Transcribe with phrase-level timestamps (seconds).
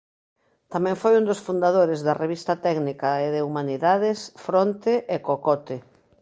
[0.73, 5.77] Tamén foi un dos fundadores da revista técnica e de humanidades "Fronte e Cocote".